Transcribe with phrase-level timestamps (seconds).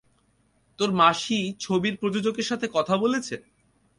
[0.79, 3.35] তোর মাসি ছবির প্রযোজকের সাথে কথা বলেছে?